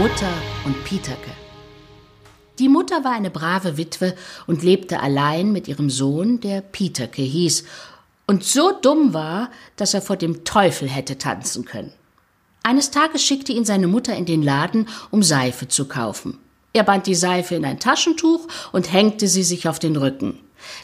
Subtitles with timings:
[0.00, 0.32] Mutter
[0.64, 1.30] und Pieterke.
[2.58, 4.14] Die Mutter war eine brave Witwe
[4.46, 7.64] und lebte allein mit ihrem Sohn, der Pieterke hieß,
[8.26, 11.92] und so dumm war, dass er vor dem Teufel hätte tanzen können.
[12.62, 16.38] Eines Tages schickte ihn seine Mutter in den Laden, um Seife zu kaufen.
[16.72, 20.38] Er band die Seife in ein Taschentuch und hängte sie sich auf den Rücken.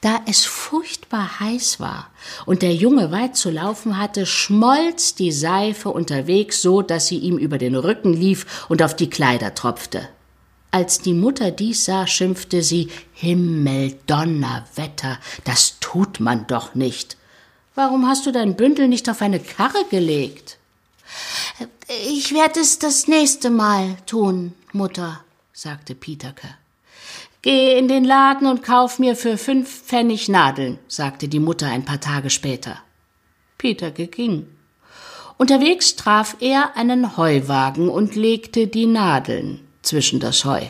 [0.00, 2.10] Da es furchtbar heiß war
[2.46, 7.38] und der Junge weit zu laufen hatte, schmolz die Seife unterwegs so, dass sie ihm
[7.38, 10.08] über den Rücken lief und auf die Kleider tropfte.
[10.72, 17.16] Als die Mutter dies sah, schimpfte sie Himmel, Donnerwetter, das tut man doch nicht.
[17.74, 20.58] Warum hast du dein Bündel nicht auf eine Karre gelegt?
[22.08, 26.48] Ich werde es das nächste Mal tun, Mutter, sagte Pieterke.
[27.42, 31.86] Geh in den Laden und kauf mir für fünf Pfennig Nadeln, sagte die Mutter ein
[31.86, 32.78] paar Tage später.
[33.56, 34.46] Pieterke ging.
[35.38, 40.66] Unterwegs traf er einen Heuwagen und legte die Nadeln zwischen das Heu.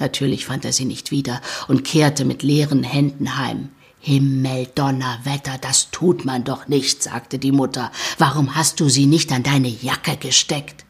[0.00, 3.68] Natürlich fand er sie nicht wieder und kehrte mit leeren Händen heim.
[4.00, 7.92] Himmel, Donnerwetter, das tut man doch nicht, sagte die Mutter.
[8.18, 10.84] Warum hast du sie nicht an deine Jacke gesteckt?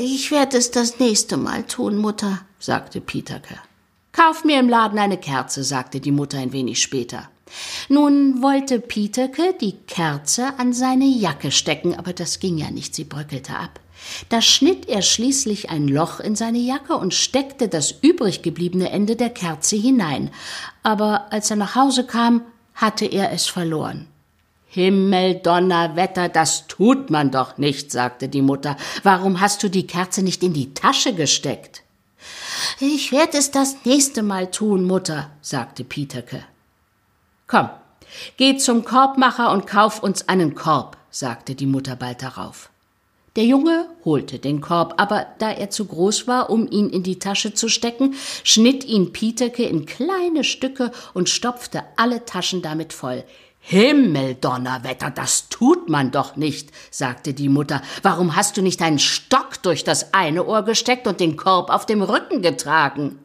[0.00, 3.58] Ich werde es das nächste Mal tun, Mutter, sagte Pieterke.
[4.14, 7.28] Kauf mir im Laden eine Kerze, sagte die Mutter ein wenig später.
[7.88, 13.02] Nun wollte Pieterke die Kerze an seine Jacke stecken, aber das ging ja nicht, sie
[13.02, 13.80] bröckelte ab.
[14.28, 19.16] Da schnitt er schließlich ein Loch in seine Jacke und steckte das übrig gebliebene Ende
[19.16, 20.30] der Kerze hinein.
[20.84, 22.42] Aber als er nach Hause kam,
[22.74, 24.06] hatte er es verloren.
[24.68, 28.76] Himmel, Donnerwetter, das tut man doch nicht, sagte die Mutter.
[29.02, 31.83] Warum hast du die Kerze nicht in die Tasche gesteckt?
[32.80, 36.42] Ich werde es das nächste Mal tun, Mutter, sagte Pieterke.
[37.46, 37.70] Komm,
[38.36, 42.70] geh zum Korbmacher und kauf uns einen Korb, sagte die Mutter bald darauf.
[43.36, 47.18] Der Junge holte den Korb, aber da er zu groß war, um ihn in die
[47.20, 53.24] Tasche zu stecken, schnitt ihn Pieterke in kleine Stücke und stopfte alle Taschen damit voll.
[53.66, 57.80] Himmeldonnerwetter, das tut man doch nicht, sagte die Mutter.
[58.02, 61.86] Warum hast du nicht einen Stock durch das eine Ohr gesteckt und den Korb auf
[61.86, 63.18] dem Rücken getragen?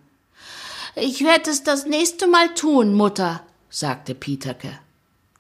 [0.96, 4.72] Ich werde es das nächste Mal tun, Mutter, sagte Pieterke.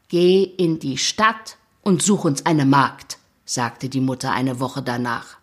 [0.09, 5.37] Geh in die Stadt und such uns eine Magd sagte die Mutter eine Woche danach.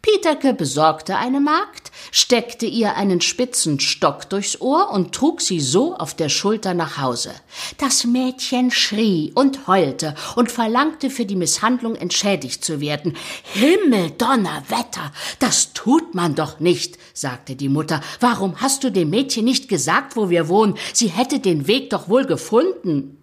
[0.00, 1.85] Pieterke besorgte eine Magd,
[2.16, 6.96] steckte ihr einen spitzen Stock durchs Ohr und trug sie so auf der Schulter nach
[6.96, 7.30] Hause.
[7.76, 13.18] Das Mädchen schrie und heulte und verlangte für die Misshandlung entschädigt zu werden.
[13.52, 18.00] Himmel, Donnerwetter, das tut man doch nicht, sagte die Mutter.
[18.18, 20.78] Warum hast du dem Mädchen nicht gesagt, wo wir wohnen?
[20.94, 23.18] Sie hätte den Weg doch wohl gefunden.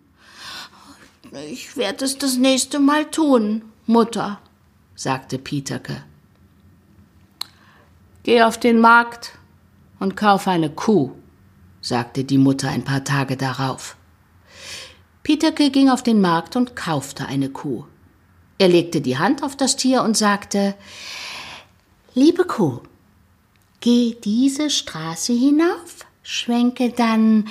[1.49, 4.39] Ich werde es das nächste Mal tun, Mutter,
[4.93, 6.03] sagte Pieterke.
[8.23, 9.33] Geh auf den Markt
[9.99, 11.11] und kauf eine Kuh,
[11.81, 13.97] sagte die Mutter ein paar Tage darauf.
[15.23, 17.85] Pieterke ging auf den Markt und kaufte eine Kuh.
[18.57, 20.75] Er legte die Hand auf das Tier und sagte
[22.13, 22.79] Liebe Kuh,
[23.79, 27.49] geh diese Straße hinauf, schwenke dann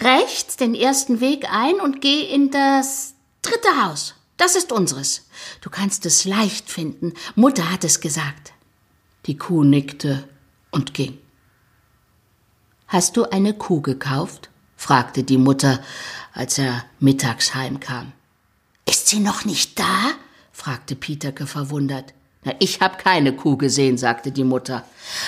[0.00, 4.14] rechts den ersten Weg ein und geh in das dritte Haus.
[4.36, 5.28] Das ist unseres.
[5.60, 7.14] Du kannst es leicht finden.
[7.36, 8.53] Mutter hat es gesagt.
[9.26, 10.28] Die Kuh nickte
[10.70, 11.18] und ging.
[12.86, 14.50] Hast du eine Kuh gekauft?
[14.76, 15.82] fragte die Mutter,
[16.32, 18.12] als er mittags heimkam.
[18.88, 20.12] Ist sie noch nicht da?
[20.52, 22.12] fragte Pieterke verwundert.
[22.44, 24.84] Na, ich hab keine Kuh gesehen, sagte die Mutter.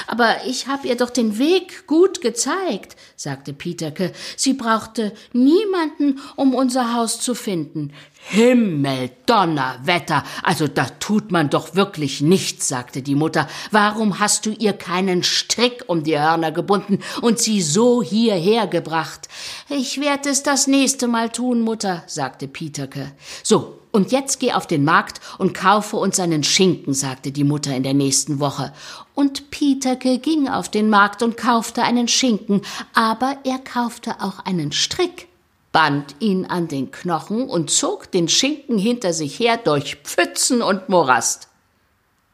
[0.06, 4.12] Aber ich hab ihr doch den Weg gut gezeigt, sagte Pieterke.
[4.36, 7.92] Sie brauchte niemanden, um unser Haus zu finden.
[8.28, 13.46] Himmel, Donnerwetter, also da tut man doch wirklich nichts, sagte die Mutter.
[13.70, 19.28] Warum hast du ihr keinen Strick um die Hörner gebunden und sie so hierher gebracht?
[19.68, 23.12] Ich werde es das nächste Mal tun, Mutter, sagte Pieterke.
[23.44, 27.76] So, und jetzt geh auf den Markt und kaufe uns einen Schinken, sagte die Mutter
[27.76, 28.72] in der nächsten Woche.
[29.14, 32.62] Und Pieterke ging auf den Markt und kaufte einen Schinken,
[32.92, 35.28] aber er kaufte auch einen Strick,
[35.76, 40.88] band ihn an den Knochen und zog den Schinken hinter sich her durch Pfützen und
[40.88, 41.48] Morast.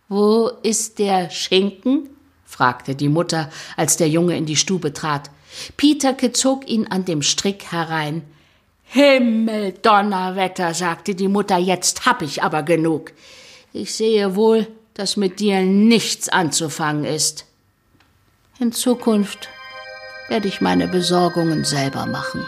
[0.09, 2.11] Wo ist der Schinken?
[2.45, 5.29] fragte die Mutter, als der Junge in die Stube trat.
[5.77, 8.23] Pieterke zog ihn an dem Strick herein.
[8.85, 13.11] Himmel, Donnerwetter, sagte die Mutter, jetzt hab ich aber genug.
[13.73, 17.47] Ich sehe wohl, dass mit dir nichts anzufangen ist.
[18.61, 19.49] In Zukunft
[20.29, 22.45] werde ich meine Besorgungen selber machen.